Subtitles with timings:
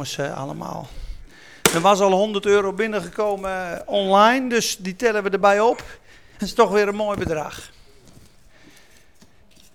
[0.00, 0.88] uh, allemaal.
[1.74, 5.84] Er was al 100 euro binnengekomen uh, online, dus die tellen we erbij op.
[6.32, 7.70] Dat is toch weer een mooi bedrag.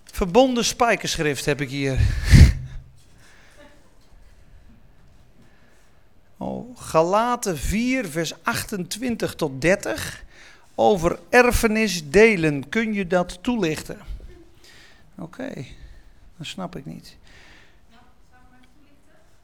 [0.03, 1.99] Verbonden spijkerschrift heb ik hier.
[6.37, 10.23] Oh, Galaten 4, vers 28 tot 30.
[10.76, 12.69] Over erfenis delen.
[12.69, 13.99] Kun je dat toelichten?
[15.17, 15.76] Oké, okay,
[16.38, 17.17] dat snap ik niet.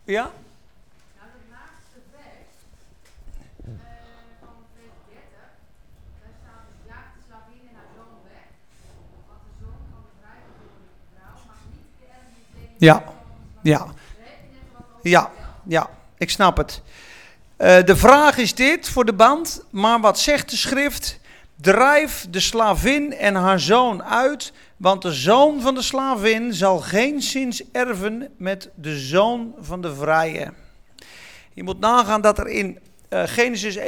[0.03, 0.31] Ja?
[12.81, 13.03] Ja,
[13.61, 13.87] ja,
[15.01, 15.31] ja,
[15.63, 16.81] ja, ik snap het.
[17.57, 21.19] Uh, de vraag is dit voor de band, maar wat zegt de schrift?
[21.55, 27.21] Drijf de slavin en haar zoon uit, want de zoon van de slavin zal geen
[27.21, 30.53] zins erven met de zoon van de vrije.
[31.53, 33.83] Je moet nagaan dat er in uh, Genesis 21:11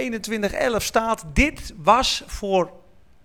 [0.78, 2.72] staat: Dit was voor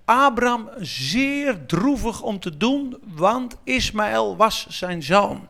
[0.09, 5.49] Abraham zeer droevig om te doen, want Ismaël was zijn zoon.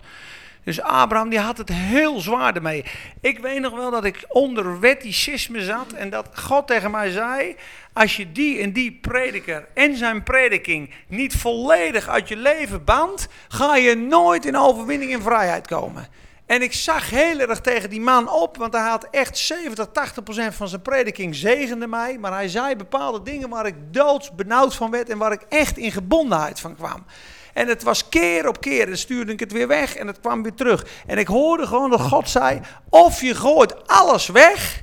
[0.64, 2.84] Dus Abraham die had het heel zwaar ermee.
[3.20, 7.56] Ik weet nog wel dat ik onder wetticisme zat en dat God tegen mij zei:
[7.92, 13.28] als je die en die prediker en zijn prediking niet volledig uit je leven bandt,
[13.48, 16.08] ga je nooit in overwinning en vrijheid komen.
[16.48, 20.22] En ik zag heel erg tegen die man op, want hij had echt 70, 80
[20.22, 22.18] procent van zijn prediking zegende mij.
[22.18, 25.92] Maar hij zei bepaalde dingen waar ik doodsbenauwd van werd en waar ik echt in
[25.92, 27.04] gebondenheid van kwam.
[27.54, 30.42] En het was keer op keer, dan stuurde ik het weer weg en het kwam
[30.42, 30.86] weer terug.
[31.06, 34.82] En ik hoorde gewoon dat God zei, of je gooit alles weg,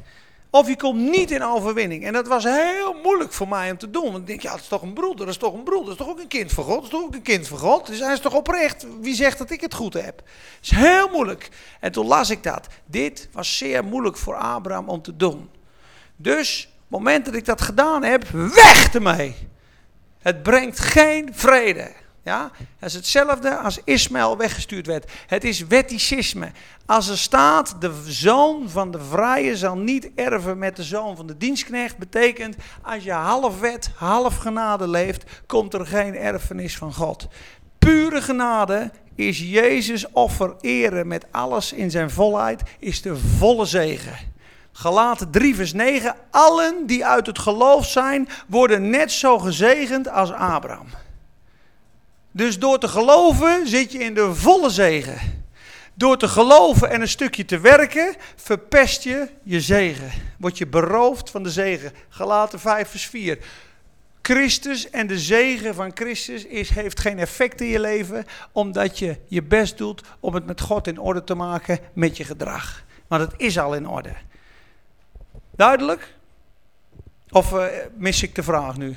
[0.55, 2.05] of je komt niet in overwinning.
[2.05, 4.03] En dat was heel moeilijk voor mij om te doen.
[4.03, 5.99] Want ik denk, ja, het is toch een broeder, dat is toch een broeder, dat
[5.99, 7.87] is toch ook een kind van God, dat is toch ook een kind van God.
[7.87, 10.15] Dus hij is toch oprecht, wie zegt dat ik het goed heb?
[10.15, 11.49] Het is heel moeilijk.
[11.79, 12.67] En toen las ik dat.
[12.85, 15.49] Dit was zeer moeilijk voor Abraham om te doen.
[16.15, 19.35] Dus, op het moment dat ik dat gedaan heb, weg ermee.
[20.19, 21.91] Het brengt geen vrede.
[22.25, 22.51] Ja?
[22.79, 25.11] Dat is hetzelfde als Ismaël weggestuurd werd.
[25.27, 26.51] Het is wetticisme.
[26.85, 31.27] Als er staat, de zoon van de vrije zal niet erven met de zoon van
[31.27, 36.93] de dienstknecht, betekent als je half wet, half genade leeft, komt er geen erfenis van
[36.93, 37.27] God.
[37.79, 44.17] Pure genade is Jezus offer eren met alles in zijn volheid, is de volle zegen.
[44.71, 50.31] Galaten 3 vers 9, allen die uit het geloof zijn, worden net zo gezegend als
[50.31, 50.87] Abraham.
[52.35, 55.43] Dus door te geloven zit je in de volle zegen.
[55.93, 60.11] Door te geloven en een stukje te werken, verpest je je zegen.
[60.39, 61.91] Word je beroofd van de zegen.
[62.09, 63.37] Galaten 5 vers 4.
[64.21, 69.17] Christus en de zegen van Christus is, heeft geen effect in je leven, omdat je
[69.27, 72.83] je best doet om het met God in orde te maken met je gedrag.
[73.07, 74.13] Maar het is al in orde.
[75.51, 76.15] Duidelijk?
[77.29, 78.95] Of uh, mis ik de vraag nu?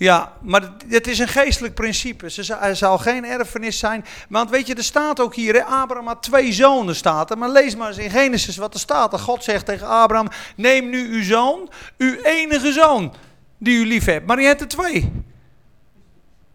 [0.00, 2.30] Ja, maar het is een geestelijk principe.
[2.60, 4.04] Er zal geen erfenis zijn.
[4.28, 7.36] Want weet je, er staat ook hier, hè, Abraham had twee zonen staat.
[7.36, 9.20] Maar lees maar eens in Genesis wat er staat.
[9.20, 13.14] God zegt tegen Abraham, neem nu uw zoon, uw enige zoon,
[13.58, 14.26] die u lief hebt.
[14.26, 15.12] Maar je hebt er twee.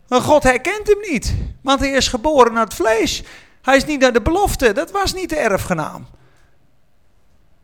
[0.07, 1.35] Maar God herkent hem niet.
[1.61, 3.23] Want hij is geboren naar het vlees.
[3.61, 4.71] Hij is niet naar de belofte.
[4.71, 6.07] Dat was niet de erfgenaam.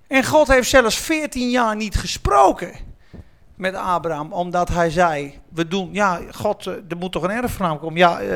[0.08, 2.91] En God heeft zelfs veertien jaar niet gesproken
[3.61, 7.79] met Abraham, omdat hij zei, we doen, ja, God, eh, er moet toch een erfgenaam
[7.79, 7.97] komen.
[7.97, 8.27] Ja, uh,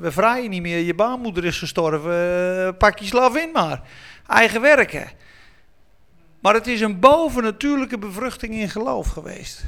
[0.00, 3.82] we vrijen niet meer, je baarmoeder is gestorven, uh, pak je slavin maar.
[4.26, 5.10] Eigen werken.
[6.40, 9.64] Maar het is een bovennatuurlijke bevruchting in geloof geweest.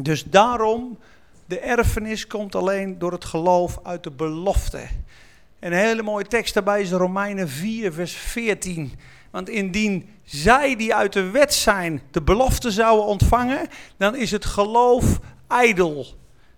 [0.00, 0.98] Dus daarom,
[1.46, 4.80] de erfenis komt alleen door het geloof uit de belofte.
[5.58, 8.92] En een hele mooie tekst daarbij is Romeinen 4, vers 14.
[9.30, 14.44] Want indien zij die uit de wet zijn de belofte zouden ontvangen, dan is het
[14.44, 15.18] geloof
[15.48, 16.06] ijdel.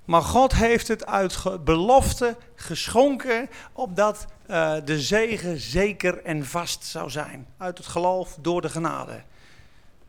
[0.05, 7.11] Maar God heeft het uit belofte geschonken, opdat uh, de zegen zeker en vast zou
[7.11, 7.47] zijn.
[7.57, 9.23] Uit het geloof door de genade.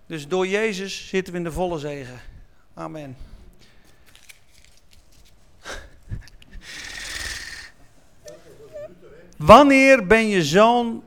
[0.05, 2.19] Dus door Jezus zitten we in de volle zegen.
[2.73, 3.17] Amen.
[9.37, 11.03] Wanneer ben je zoon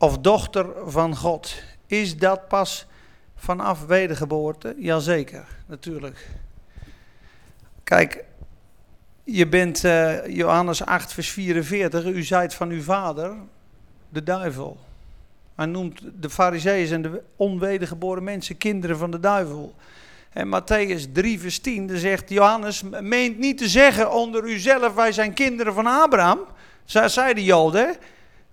[0.00, 1.54] of dochter van God?
[1.86, 2.86] Is dat pas
[3.36, 4.74] vanaf wedergeboorte?
[4.78, 6.28] Jazeker, natuurlijk.
[7.84, 8.24] Kijk,
[9.24, 12.04] je bent uh, Johannes 8, vers 44.
[12.04, 13.34] U zijt van uw vader
[14.08, 14.78] de duivel.
[15.54, 19.74] Hij noemt de fariseeën en de onwedergeboren mensen kinderen van de duivel.
[20.32, 25.12] En Matthäus 3, vers 10, daar zegt Johannes, meent niet te zeggen onder uzelf, wij
[25.12, 26.38] zijn kinderen van Abraham.
[26.84, 27.96] Zij de Joden.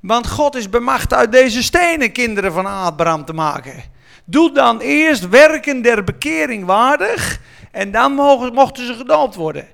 [0.07, 3.83] Want God is bemacht uit deze stenen kinderen van Abraham te maken.
[4.25, 7.39] Doe dan eerst werken der bekering waardig.
[7.71, 9.67] En dan mogen, mochten ze gedoopt worden.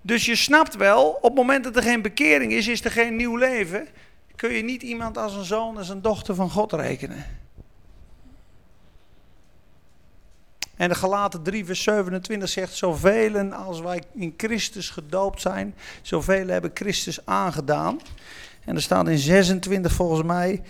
[0.00, 3.16] Dus je snapt wel, op het moment dat er geen bekering is, is er geen
[3.16, 3.88] nieuw leven.
[4.36, 7.24] Kun je niet iemand als een zoon, als een dochter van God rekenen.
[10.76, 16.46] En de gelaten 3 vers 27 zegt, zoveel als wij in Christus gedoopt zijn, zoveel
[16.46, 18.00] hebben Christus aangedaan.
[18.66, 20.62] En er staat in 26 volgens mij,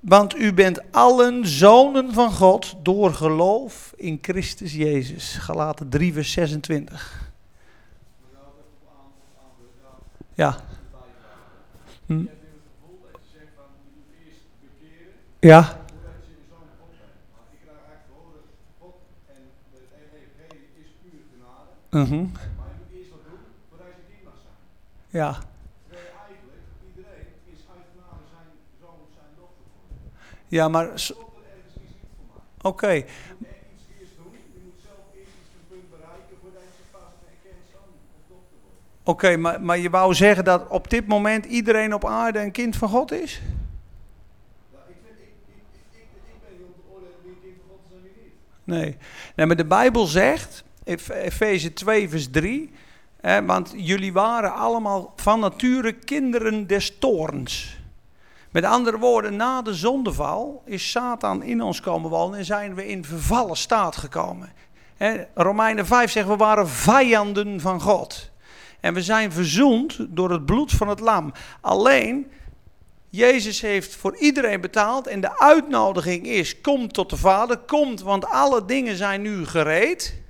[0.00, 5.34] want u bent allen zonen van God door geloof in Christus Jezus.
[5.34, 7.30] Galaten 3 vers 26.
[10.34, 10.56] Ja.
[12.06, 12.24] Hm.
[15.40, 15.84] Ja.
[21.90, 22.10] Uh -huh.
[22.10, 24.58] Maar je moet eerst wat doen voordat je kind mag zijn.
[25.20, 25.32] Ja.
[25.88, 26.54] Terwijl eigenlijk
[26.88, 28.50] iedereen is uit genade zijn
[28.80, 30.00] zoon of zijn dochter geworden.
[30.48, 30.86] Ja, maar.
[32.60, 32.66] Oké.
[32.66, 33.06] Okay.
[39.08, 42.50] Oké, okay, maar, maar je wou zeggen dat op dit moment iedereen op aarde een
[42.50, 43.40] kind van God is?
[48.64, 48.96] Nee.
[49.36, 52.70] nee, maar de Bijbel zegt Efeze 2, vers 3.
[53.20, 57.78] Hè, want jullie waren allemaal van nature kinderen des toorns.
[58.50, 62.88] Met andere woorden, na de zondeval is Satan in ons komen wonen en zijn we
[62.88, 64.52] in vervallen staat gekomen.
[65.34, 68.30] Romeinen 5 zegt, we waren vijanden van God.
[68.80, 71.32] En we zijn verzoend door het bloed van het lam.
[71.60, 72.30] Alleen,
[73.08, 78.26] Jezus heeft voor iedereen betaald en de uitnodiging is, kom tot de Vader, komt, want
[78.26, 80.22] alle dingen zijn nu gereed.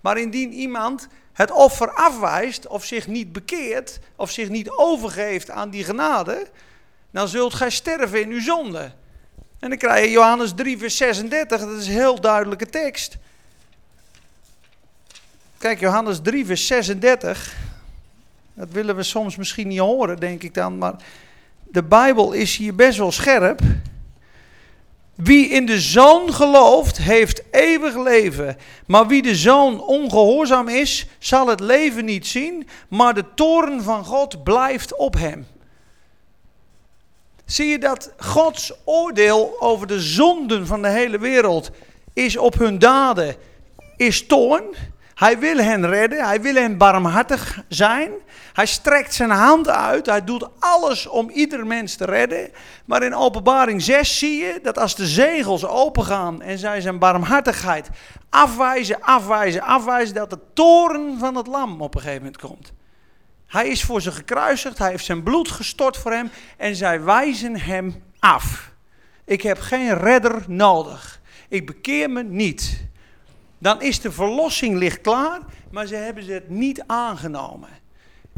[0.00, 5.70] Maar indien iemand het offer afwijst of zich niet bekeert of zich niet overgeeft aan
[5.70, 6.46] die genade,
[7.10, 8.92] dan zult gij sterven in uw zonde.
[9.58, 13.16] En dan krijg je Johannes 3, vers 36, dat is een heel duidelijke tekst.
[15.58, 17.56] Kijk, Johannes 3, vers 36,
[18.54, 20.94] dat willen we soms misschien niet horen, denk ik dan, maar
[21.64, 23.60] de Bijbel is hier best wel scherp.
[25.14, 28.56] Wie in de zoon gelooft, heeft eeuwig leven.
[28.86, 34.04] Maar wie de zoon ongehoorzaam is, zal het leven niet zien, maar de toren van
[34.04, 35.46] God blijft op hem.
[37.50, 41.70] Zie je dat Gods oordeel over de zonden van de hele wereld
[42.12, 43.36] is op hun daden,
[43.96, 44.64] is toorn?
[45.14, 48.10] Hij wil hen redden, hij wil hen barmhartig zijn.
[48.52, 52.50] Hij strekt zijn hand uit, hij doet alles om ieder mens te redden.
[52.84, 57.88] Maar in Openbaring 6 zie je dat als de zegels opengaan en zij zijn barmhartigheid
[58.28, 62.72] afwijzen, afwijzen, afwijzen, dat de toren van het lam op een gegeven moment komt.
[63.50, 67.60] Hij is voor ze gekruisigd, hij heeft zijn bloed gestort voor hem en zij wijzen
[67.60, 68.72] hem af.
[69.24, 71.20] Ik heb geen redder nodig.
[71.48, 72.88] Ik bekeer me niet
[73.60, 77.68] dan is de verlossing ligt klaar, maar ze hebben ze het niet aangenomen.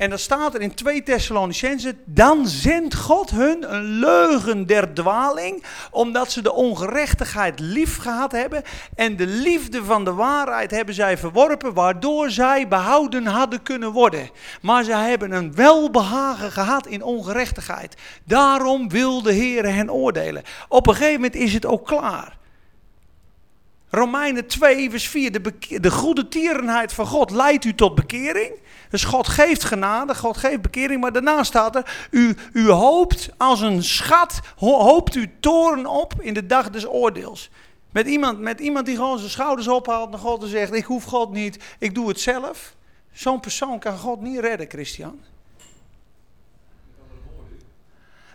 [0.02, 5.64] En dan staat er in 2 Thessalonicenzen, dan zendt God hun een leugen der dwaling,
[5.90, 8.62] omdat ze de ongerechtigheid lief gehad hebben
[8.94, 14.30] en de liefde van de waarheid hebben zij verworpen, waardoor zij behouden hadden kunnen worden.
[14.62, 17.96] Maar ze hebben een welbehagen gehad in ongerechtigheid.
[18.24, 20.42] Daarom wil de Heer hen oordelen.
[20.68, 22.40] Op een gegeven moment is het ook klaar.
[23.94, 25.42] Romeinen 2, vers 4.
[25.42, 28.52] De, de goede tierenheid van God leidt u tot bekering.
[28.90, 31.00] Dus God geeft genade, God geeft bekering.
[31.00, 36.34] Maar daarna staat er, u, u hoopt als een schat, hoopt u toren op in
[36.34, 37.50] de dag des oordeels.
[37.90, 41.04] Met iemand, met iemand die gewoon zijn schouders ophaalt naar God en zegt, ik hoef
[41.04, 42.74] God niet, ik doe het zelf.
[43.12, 45.20] Zo'n persoon kan God niet redden, Christian.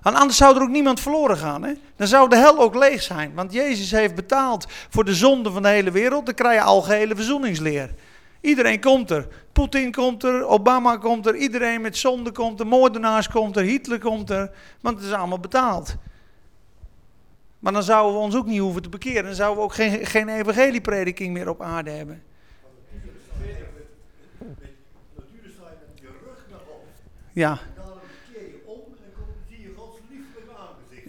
[0.01, 1.63] Want anders zou er ook niemand verloren gaan.
[1.63, 1.73] Hè?
[1.95, 3.33] Dan zou de hel ook leeg zijn.
[3.33, 6.25] Want Jezus heeft betaald voor de zonde van de hele wereld.
[6.25, 7.93] Dan krijg je algehele verzoeningsleer.
[8.41, 9.27] Iedereen komt er.
[9.51, 13.99] Poetin komt er, Obama komt er, iedereen met zonde komt er, moordenaars komt er, Hitler
[13.99, 14.51] komt er.
[14.81, 15.95] Want het is allemaal betaald.
[17.59, 19.23] Maar dan zouden we ons ook niet hoeven te bekeren.
[19.23, 22.23] Dan zouden we ook geen, geen evangelieprediking meer op aarde hebben.
[27.33, 27.59] Ja.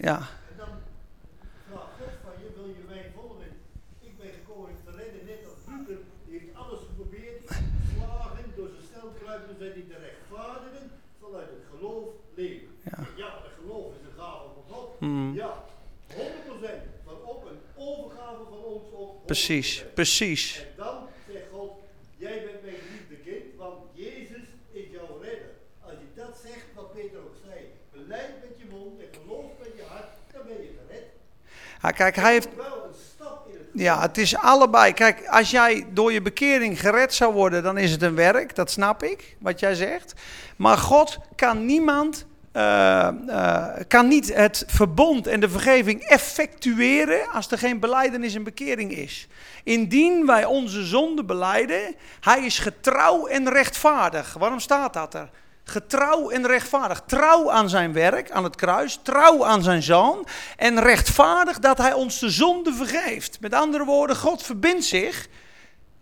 [0.01, 0.17] Ja.
[0.51, 0.73] En dan
[1.67, 3.51] vraagt God van je, wil je mij volgen?
[3.99, 8.87] Ik ben gekomen te redden, net als Luther, die heeft alles geprobeerd, geslagen, door zijn
[8.91, 10.85] stelkruipen zijn die de rechtvaardigen
[11.21, 12.73] vanuit het geloof leven.
[12.83, 14.99] Ja, ja het geloof is een gave van God.
[14.99, 15.33] Mm.
[15.33, 15.63] Ja,
[16.09, 16.15] 100%
[17.05, 19.25] van op een overgave van ons op.
[19.25, 20.59] Precies, precies.
[20.59, 21.71] En dan zegt God,
[22.17, 25.53] jij bent mijn geliefde kind, want Jezus is jouw redder.
[25.79, 27.59] Als je dat zegt, wat Peter ook zei,
[27.91, 29.49] beleid met je mond en geloof
[31.81, 32.47] Ja, kijk, hij heeft.
[33.73, 34.93] Ja, het is allebei.
[34.93, 38.55] Kijk, als jij door je bekering gered zou worden, dan is het een werk.
[38.55, 40.13] Dat snap ik, wat jij zegt.
[40.55, 42.25] Maar God kan niemand.
[42.51, 48.43] eh, eh, kan niet het verbond en de vergeving effectueren als er geen beleidenis en
[48.43, 49.27] bekering is.
[49.63, 54.33] Indien wij onze zonde beleiden, hij is getrouw en rechtvaardig.
[54.33, 55.29] Waarom staat dat er?
[55.69, 57.03] Getrouw en rechtvaardig.
[57.05, 58.99] Trouw aan zijn werk, aan het kruis.
[59.03, 60.27] Trouw aan zijn zoon.
[60.57, 63.39] En rechtvaardig dat hij ons de zonde vergeeft.
[63.41, 65.27] Met andere woorden, God verbindt zich.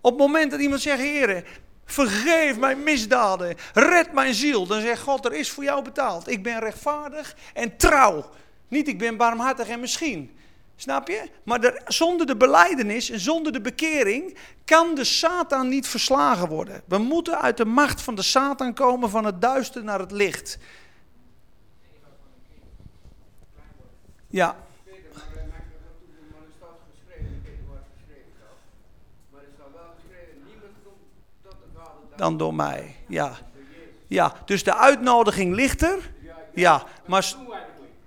[0.02, 1.44] Op het moment dat iemand zegt, Heer,
[1.86, 3.56] vergeef mijn misdaden.
[3.74, 4.68] Red mijn ziel.
[4.68, 6.30] Dan zegt God, er is voor jou betaald.
[6.30, 8.30] Ik ben rechtvaardig en trouw.
[8.68, 10.37] Niet ik ben barmhartig en misschien.
[10.80, 11.30] Snap je?
[11.44, 16.82] Maar er, zonder de beleidenis en zonder de bekering kan de Satan niet verslagen worden.
[16.86, 20.58] We moeten uit de macht van de Satan komen, van het duister naar het licht.
[24.28, 24.56] Ja,
[32.18, 32.96] dan door mij.
[33.08, 33.38] Ja,
[34.08, 34.34] ja.
[34.46, 36.12] dus de uitnodiging ligt er.
[36.54, 37.34] Ja, maar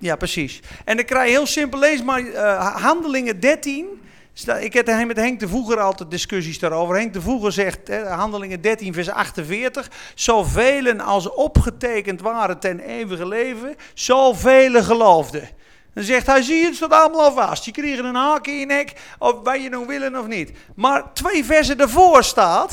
[0.01, 0.61] Ja, precies.
[0.85, 3.87] En dan krijg je heel simpel, lees maar eh, Handelingen 13.
[4.33, 6.97] Sta- Ik heb met Henk de Voeger altijd discussies daarover.
[6.97, 7.79] Henk de Voeger zegt,
[8.09, 9.91] Handelingen 13 vers 48.
[10.15, 15.49] Zoveel als opgetekend waren ten eeuwige leven, zoveel geloofden.
[15.95, 17.65] Dan zegt hij, zie je, het staat allemaal al vast.
[17.65, 20.53] Je kreeg een haak in je nek, of wij je nou willen of niet.
[20.75, 22.73] Maar twee versen daarvoor staat...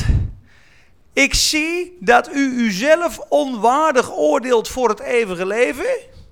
[1.13, 5.85] Ik zie dat u uzelf onwaardig oordeelt voor het eeuwige leven.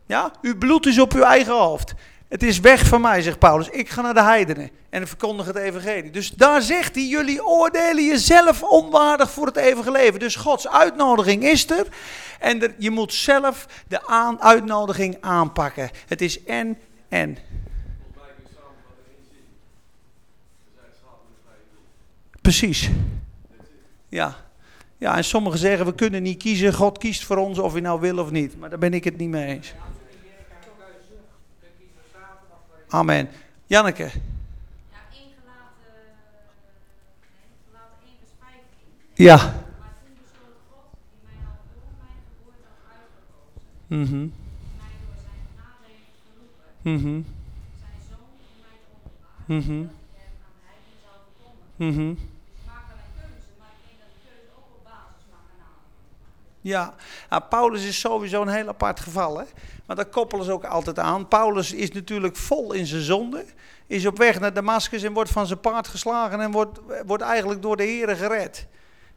[0.05, 1.93] Ja, uw bloed is op uw eigen hoofd.
[2.27, 3.69] Het is weg van mij, zegt Paulus.
[3.69, 6.11] Ik ga naar de heidenen en verkondig het evangelie.
[6.11, 10.19] Dus daar zegt hij, jullie oordelen jezelf onwaardig voor het eeuwige leven.
[10.19, 11.87] Dus Gods uitnodiging is er.
[12.39, 15.89] En je moet zelf de aan, uitnodiging aanpakken.
[16.07, 16.77] Het is en,
[17.09, 17.37] en.
[22.41, 22.89] Precies.
[24.09, 24.35] Ja.
[24.97, 26.73] Ja, en sommigen zeggen we kunnen niet kiezen.
[26.73, 28.59] God kiest voor ons of je nou wil of niet.
[28.59, 29.73] Maar daar ben ik het niet mee eens.
[32.95, 33.29] Amen.
[33.67, 34.03] Janneke.
[34.03, 34.19] Ja, 1
[35.39, 35.95] gelaten,
[37.33, 39.25] nee, gelaten 1 vers 15.
[39.25, 39.35] Ja.
[39.35, 41.83] Maar toen besloot God, die mij al voor
[56.65, 56.93] Ja,
[57.29, 59.37] nou, Paulus is sowieso een heel apart geval.
[59.37, 59.45] Hè?
[59.85, 61.27] Maar daar koppelen ze ook altijd aan.
[61.27, 63.45] Paulus is natuurlijk vol in zijn zonde.
[63.87, 67.61] Is op weg naar Damascus en wordt van zijn paard geslagen en wordt, wordt eigenlijk
[67.61, 68.67] door de Here gered.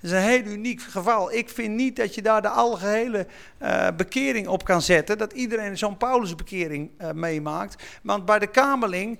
[0.00, 1.32] Dat is een heel uniek geval.
[1.32, 3.26] Ik vind niet dat je daar de algehele
[3.58, 5.18] eh, bekering op kan zetten.
[5.18, 7.82] Dat iedereen zo'n Paulusbekering eh meemaakt.
[8.02, 9.18] Want bij de Kamerling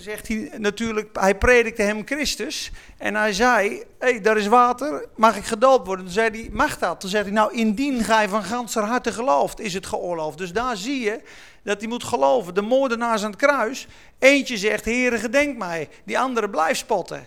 [0.00, 2.70] zegt hij natuurlijk, hij predikte hem Christus.
[2.96, 6.04] En hij zei, hé, hey, daar is water, mag ik gedoopt worden?
[6.04, 7.00] Toen zei hij, mag dat?
[7.00, 10.38] Toen zei hij, nou, indien gij van ganser harte gelooft, is het geoorloofd.
[10.38, 11.20] Dus daar zie je
[11.62, 12.54] dat hij moet geloven.
[12.54, 13.86] De moordenaars aan het kruis,
[14.18, 15.88] eentje zegt, Heere, gedenk mij.
[16.04, 17.26] Die andere blijft spotten.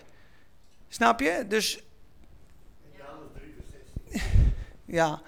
[0.88, 1.44] Snap je?
[1.48, 1.82] Dus...
[4.92, 5.20] Ja,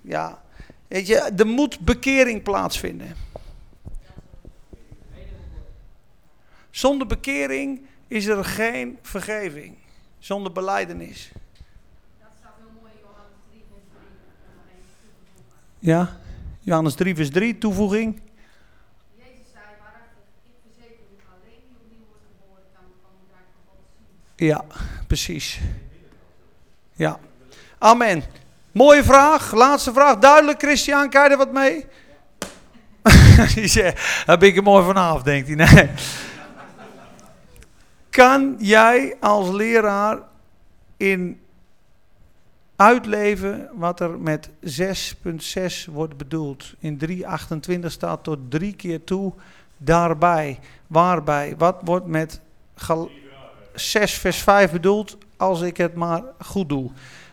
[0.00, 0.42] ja.
[0.88, 3.14] Weet je, er moet bekering plaatsvinden.
[6.70, 9.76] Zonder bekering is er geen vergeving.
[10.18, 11.30] Zonder beleidenis.
[12.18, 14.00] Dat staat heel mooi in Johannes 3 vers 3.
[14.46, 15.78] En nog even toegevoegd.
[15.78, 16.18] Ja,
[16.60, 18.20] Johannes 3 vers 3, toevoeging.
[19.16, 23.62] Jezus zei waarachtig, ik verzeker u, alleen wie opnieuw wordt geboren kan het koninkrijk van
[23.66, 23.80] God
[24.36, 24.46] zien.
[24.46, 24.64] Ja,
[25.06, 25.60] precies.
[26.92, 27.20] Ja.
[27.78, 28.40] Amen.
[28.72, 29.52] Mooie vraag.
[29.52, 30.18] Laatste vraag.
[30.18, 31.10] Duidelijk, Christian.
[31.10, 31.86] Kan je er wat mee?
[33.54, 35.56] Die zegt, ben ik er mooi vanaf, denkt hij.
[35.56, 35.90] Nee.
[38.10, 40.18] Kan jij als leraar
[40.96, 41.40] in
[42.76, 46.74] uitleven wat er met 6.6 wordt bedoeld?
[46.78, 47.00] In
[47.80, 49.32] 3.28 staat tot drie keer toe
[49.76, 50.58] daarbij.
[50.86, 51.54] Waarbij?
[51.58, 52.40] Wat wordt met
[52.74, 53.10] gal-
[53.74, 56.90] 6 vers 5 bedoeld als ik het maar goed doe?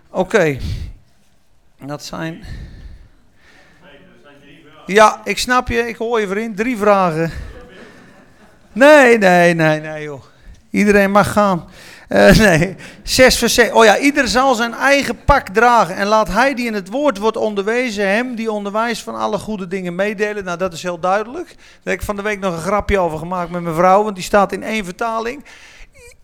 [0.10, 0.58] Oké.
[1.86, 2.44] Dat zijn...
[4.86, 5.88] Ja, ik snap je.
[5.88, 6.58] Ik hoor je vriend.
[6.58, 7.32] Drie vragen.
[8.72, 10.24] Nee, nee, nee, nee joh.
[10.70, 11.70] Iedereen mag gaan.
[12.08, 13.72] Eh, nee, 6 vers 6.
[13.72, 15.96] Oh ja, ieder zal zijn eigen pak dragen.
[15.96, 19.68] En laat hij die in het woord wordt onderwezen, hem die onderwijst van alle goede
[19.68, 20.44] dingen meedelen.
[20.44, 21.48] Nou, dat is heel duidelijk.
[21.48, 24.16] Daar heb ik van de week nog een grapje over gemaakt met mijn vrouw, want
[24.16, 25.44] die staat in één vertaling.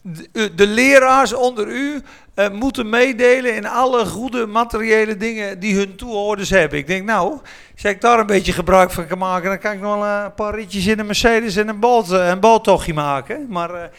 [0.02, 2.02] De, de leraars onder u
[2.34, 6.80] eh, moeten meedelen in alle goede materiële dingen die hun toehoorders hebben.
[6.80, 7.40] Ik denk, nou,
[7.74, 10.22] als ik daar een beetje gebruik van kan maken, dan kan ik nog wel eh,
[10.24, 13.46] een paar ritjes in een Mercedes en een, boot, eh, een boottochtje maken.
[13.50, 13.90] Maar eh,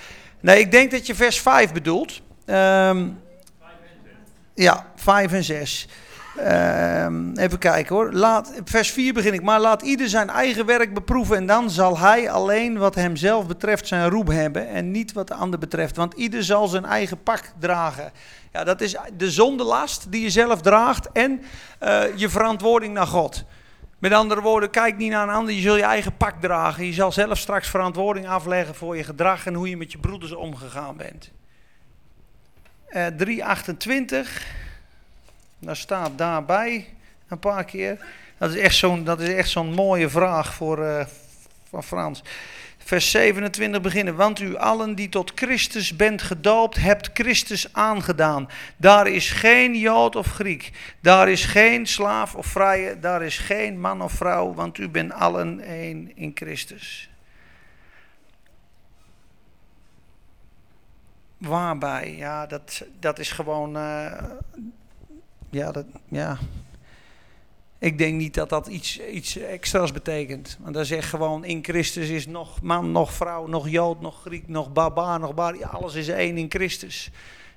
[0.40, 2.20] nee, ik denk dat je vers 5 bedoelt.
[2.46, 3.06] Ehm,
[4.54, 5.88] ja, 5 en 6.
[6.36, 8.12] Ehm, even kijken hoor.
[8.12, 9.42] Laat, vers 4 begin ik.
[9.42, 11.36] Maar laat ieder zijn eigen werk beproeven.
[11.36, 14.68] En dan zal hij alleen wat hemzelf betreft zijn roep hebben.
[14.68, 15.96] En niet wat de ander betreft.
[15.96, 18.12] Want ieder zal zijn eigen pak dragen.
[18.52, 21.12] Ja, dat is de zondelast die je zelf draagt.
[21.12, 21.42] En
[21.78, 23.44] eh, je verantwoording naar God.
[23.98, 25.54] Met andere woorden, kijk niet naar een ander.
[25.54, 26.86] Je zult je eigen pak dragen.
[26.86, 29.46] Je zal zelf straks verantwoording afleggen voor je gedrag.
[29.46, 31.30] En hoe je met je broeders omgegaan bent.
[32.88, 34.62] Eh 328.
[35.64, 36.88] Daar staat daarbij
[37.28, 38.06] een paar keer.
[38.38, 41.06] Dat is echt zo'n, dat is echt zo'n mooie vraag voor, eh,
[41.68, 42.22] van Frans.
[42.78, 44.16] Vers 27 beginnen.
[44.16, 48.48] Want u allen die tot Christus bent gedoopt, hebt Christus aangedaan.
[48.76, 50.72] Daar is geen Jood of Griek.
[51.00, 53.00] Daar is geen slaaf of vrije.
[53.00, 54.54] Daar is geen man of vrouw.
[54.54, 57.10] Want u bent allen één in Christus.
[61.38, 62.14] Waarbij?
[62.16, 63.76] Ja, dat, dat is gewoon.
[63.76, 64.22] eh,
[65.54, 66.38] ja, dat, ja.
[67.78, 70.58] Ik denk niet dat dat iets, iets extra's betekent.
[70.60, 74.48] Want dat zegt gewoon in Christus is nog man, nog vrouw, nog Jood, nog Griek,
[74.48, 75.64] nog barbaar, nog bar.
[75.66, 77.10] Alles is één in Christus.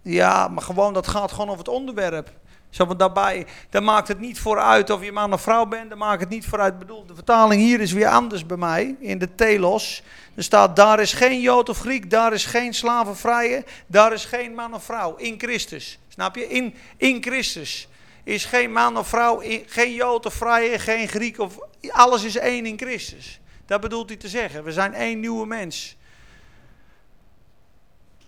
[0.03, 2.31] Ja, maar gewoon, dat gaat gewoon over het onderwerp.
[2.71, 5.99] Zo van daarbij, dan maakt het niet vooruit of je man of vrouw bent, dan
[5.99, 6.73] maakt het niet vooruit.
[6.73, 10.03] Ik bedoel, de vertaling hier is weer anders bij mij, in de telos.
[10.35, 14.55] Er staat, daar is geen Jood of Griek, daar is geen slavenvrije, daar is geen
[14.55, 15.99] man of vrouw, in Christus.
[16.09, 16.49] Snap je?
[16.49, 17.89] In, in Christus
[18.25, 21.59] is geen man of vrouw, geen Jood of vrije, geen Griek of...
[21.89, 23.40] Alles is één in Christus.
[23.71, 24.65] Dat bedoelt hij te zeggen.
[24.65, 25.97] We zijn één nieuwe mens.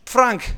[0.05, 0.55] Frank.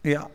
[0.00, 0.30] Ja.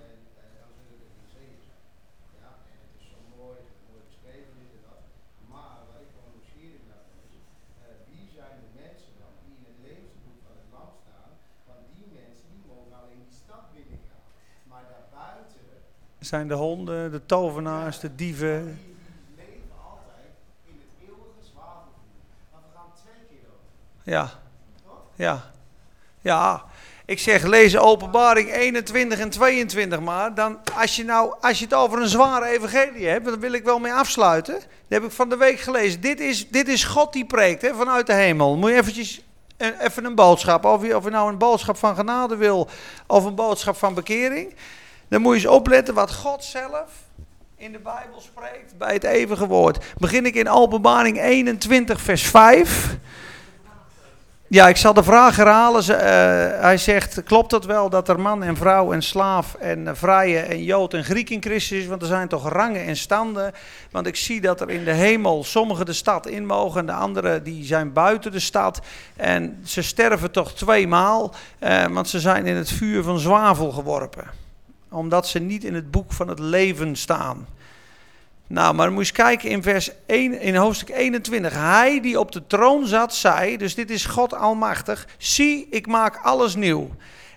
[5.51, 7.45] Maar wat ik gewoon nieuwsgierig naar ben, is,
[7.83, 11.31] eh, wie zijn de mensen dan die in het levensboek van het lam staan?
[11.67, 14.25] Want die mensen die mogen alleen die stad binnengaan.
[14.81, 15.55] Maar daarbuiten,
[16.19, 18.65] zijn de honden, de tovenaars, de dieven.
[18.65, 20.33] die, die leven altijd
[20.65, 21.53] in het eeuwige.
[22.51, 24.11] Want we gaan twee keer over.
[24.11, 24.29] Ja.
[25.15, 25.51] Ja.
[26.21, 26.63] Ja.
[27.05, 30.33] Ik zeg, lees openbaring 21 en 22 maar.
[30.33, 33.63] Dan, als, je nou, als je het over een zware evangelie hebt, dan wil ik
[33.63, 34.53] wel mee afsluiten.
[34.53, 36.01] Dat heb ik van de week gelezen.
[36.01, 38.57] Dit is, dit is God die preekt hè, vanuit de hemel.
[38.57, 39.23] Moet je eventjes
[39.59, 40.65] even een boodschap.
[40.65, 42.69] Of je, of nou een boodschap van genade wil
[43.07, 44.55] of een boodschap van bekering.
[45.07, 46.89] Dan moet je eens opletten wat God zelf
[47.55, 49.85] in de Bijbel spreekt bij het eeuwige woord.
[49.97, 52.97] Begin ik in openbaring 21 vers 5.
[54.51, 55.83] Ja, ik zal de vraag herhalen.
[55.83, 59.93] Eh, hij zegt, klopt het wel dat er man en vrouw en slaaf en eh,
[59.95, 61.87] vrije en jood en Griek in Christus is?
[61.87, 63.51] Want er zijn toch rangen en standen.
[63.91, 66.91] Want ik zie dat er in de hemel sommigen de stad in mogen en de
[66.91, 68.81] anderen die zijn buiten de stad.
[69.15, 74.27] En ze sterven toch tweemaal, eh, want ze zijn in het vuur van zwavel geworpen.
[74.89, 77.47] Omdat ze niet in het boek van het leven staan.
[78.49, 81.53] Nou, maar moet je kijken in vers 1, in hoofdstuk 21.
[81.53, 86.19] Hij die op de troon zat, zei, dus dit is God Almachtig, zie, ik maak
[86.23, 86.89] alles nieuw.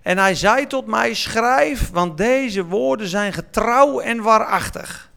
[0.02, 5.10] En hij zei tot mij, schrijf, want deze woorden zijn getrouw en waarachtig.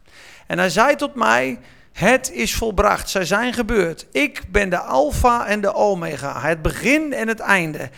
[0.47, 1.59] En hij zei tot mij,
[1.93, 4.05] het is volbracht, zij zijn gebeurd.
[4.11, 7.89] Ik ben de alfa en de omega, het begin en het einde.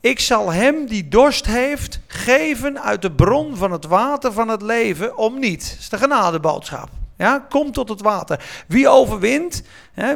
[0.00, 4.62] Ik zal hem die dorst heeft geven uit de bron van het water van het
[4.62, 5.70] leven om niet.
[5.70, 6.88] Dat is de genadeboodschap.
[7.16, 8.64] Ja, kom tot het water.
[8.68, 10.14] Wie overwint, hè,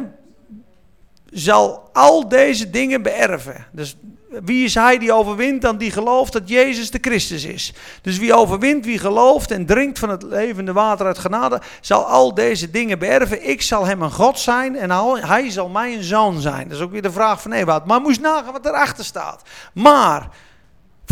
[1.31, 3.65] zal al deze dingen beërven.
[3.71, 3.97] Dus
[4.43, 7.73] wie is hij die overwint dan die gelooft dat Jezus de Christus is?
[8.01, 12.33] Dus wie overwint, wie gelooft en drinkt van het levende water uit genade, zal al
[12.33, 13.49] deze dingen beërven.
[13.49, 14.91] Ik zal hem een God zijn en
[15.27, 16.67] hij zal mij een zoon zijn.
[16.67, 17.85] Dat is ook weer de vraag van Ewout.
[17.85, 19.41] Maar moest nagaan wat erachter staat.
[19.73, 20.29] Maar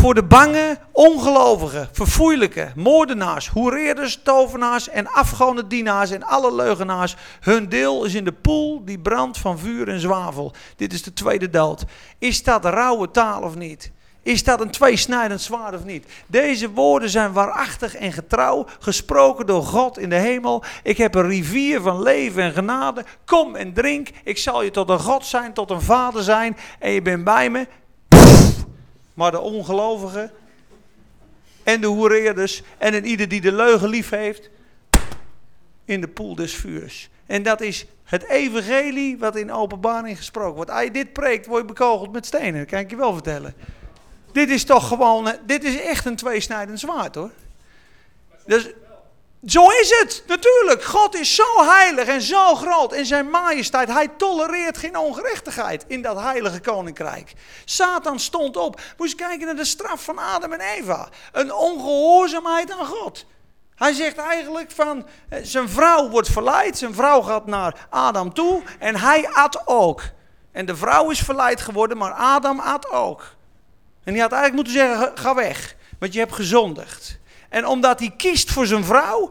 [0.00, 7.16] voor de bange, ongelovigen, verfoeilijke, moordenaars, hoereerders, tovenaars en afgodendienaars en alle leugenaars.
[7.40, 10.52] Hun deel is in de poel die brandt van vuur en zwavel.
[10.76, 11.84] Dit is de tweede dood.
[12.18, 13.92] Is dat rauwe taal of niet?
[14.22, 16.06] Is dat een tweesnijdend zwaard of niet?
[16.26, 20.64] Deze woorden zijn waarachtig en getrouw, gesproken door God in de hemel.
[20.82, 23.04] Ik heb een rivier van leven en genade.
[23.24, 24.08] Kom en drink.
[24.24, 26.56] Ik zal je tot een God zijn, tot een vader zijn.
[26.78, 27.66] En je bent bij me.
[29.14, 30.30] Maar de ongelovigen
[31.62, 34.50] en de hoereerders en een ieder die de leugen lief heeft,
[35.84, 37.10] in de poel des vuurs.
[37.26, 40.70] En dat is het evangelie wat in openbaring gesproken wordt.
[40.70, 42.60] Als je dit preekt, word je bekogeld met stenen.
[42.60, 43.54] Dat kan ik je wel vertellen.
[44.32, 47.30] Dit is toch gewoon, eh, dit is echt een tweesnijdend zwaard hoor.
[48.46, 48.68] Dus,
[49.46, 50.84] zo is het, natuurlijk.
[50.84, 53.88] God is zo heilig en zo groot in zijn majesteit.
[53.88, 57.32] Hij tolereert geen ongerechtigheid in dat heilige koninkrijk.
[57.64, 58.80] Satan stond op.
[58.96, 61.08] Moest kijken naar de straf van Adam en Eva.
[61.32, 63.26] Een ongehoorzaamheid aan God.
[63.74, 68.62] Hij zegt eigenlijk van, eh, zijn vrouw wordt verleid, zijn vrouw gaat naar Adam toe
[68.78, 70.02] en hij at ook.
[70.52, 73.34] En de vrouw is verleid geworden, maar Adam at ook.
[74.04, 77.19] En hij had eigenlijk moeten zeggen, ga weg, want je hebt gezondigd.
[77.50, 79.30] En omdat hij kiest voor zijn vrouw,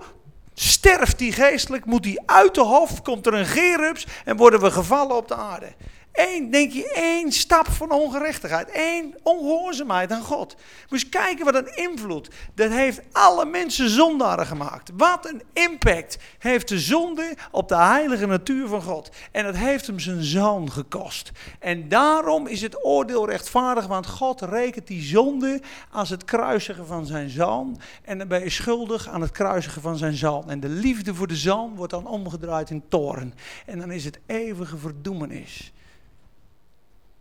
[0.53, 4.71] sterft hij geestelijk, moet hij uit de hof, komt er een gerups en worden we
[4.71, 5.73] gevallen op de aarde.
[6.19, 8.69] Eén, denk je, één stap van ongerechtigheid.
[8.69, 10.55] één ongehoorzaamheid aan God.
[10.89, 12.29] Moet je kijken wat een invloed.
[12.55, 14.91] Dat heeft alle mensen zondaren gemaakt.
[14.97, 19.09] Wat een impact heeft de zonde op de heilige natuur van God.
[19.31, 21.31] En het heeft hem zijn zoon gekost.
[21.59, 27.05] En daarom is het oordeel rechtvaardig, want God rekent die zonde als het kruisigen van
[27.05, 27.79] zijn zoon.
[28.01, 30.49] En dan ben je schuldig aan het kruisigen van zijn zoon.
[30.49, 33.33] En de liefde voor de zoon wordt dan omgedraaid in toren.
[33.65, 35.71] En dan is het eeuwige verdoemenis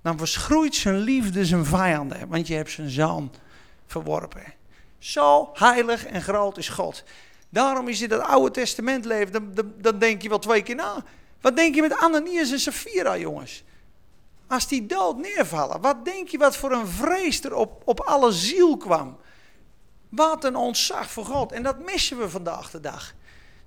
[0.08, 3.32] dan verschroeit zijn liefde zijn vijanden, want je hebt zijn zoon
[3.86, 4.54] verworpen.
[4.98, 7.04] Zo heilig en groot is God.
[7.48, 11.04] Daarom is in het Oude Testament leven, dan, dan, denk je wel twee keer na.
[11.40, 13.64] Wat denk je met Ananias en Sapphira, jongens?
[14.46, 18.32] Als die dood neervallen, wat denk je wat voor een vrees er op, op alle
[18.32, 19.16] ziel kwam?
[20.08, 21.52] Wat een ontzag voor God.
[21.52, 23.14] En dat missen we vandaag de dag.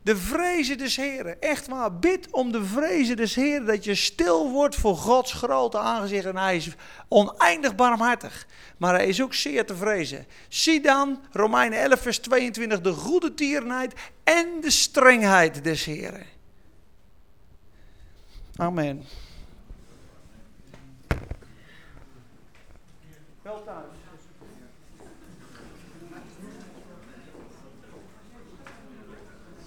[0.03, 1.41] De vrezen des Heren.
[1.41, 3.65] Echt waar, bid om de vrezen des Heren.
[3.65, 6.25] Dat je stil wordt voor Gods grote aangezicht.
[6.25, 6.69] En hij is
[7.07, 8.47] oneindig barmhartig.
[8.77, 10.25] Maar hij is ook zeer te vrezen.
[10.47, 16.25] Zie dan, Romeinen 11 vers 22, de goede tierenheid en de strengheid des Heren.
[18.55, 19.05] Amen.